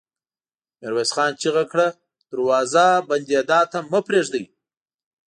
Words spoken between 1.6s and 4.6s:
کړه! دروازه بندېدا ته مه پرېږدئ!